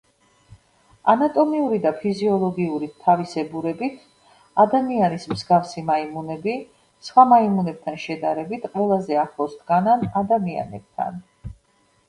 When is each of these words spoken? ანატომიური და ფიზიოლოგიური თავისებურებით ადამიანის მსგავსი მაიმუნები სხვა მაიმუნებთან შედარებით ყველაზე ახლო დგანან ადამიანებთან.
ანატომიური 1.11 1.77
და 1.81 1.89
ფიზიოლოგიური 1.97 2.87
თავისებურებით 3.03 3.99
ადამიანის 4.63 5.27
მსგავსი 5.33 5.83
მაიმუნები 5.89 6.55
სხვა 7.09 7.25
მაიმუნებთან 7.33 7.99
შედარებით 8.05 8.65
ყველაზე 8.71 9.19
ახლო 9.25 9.47
დგანან 9.53 10.07
ადამიანებთან. 10.23 11.21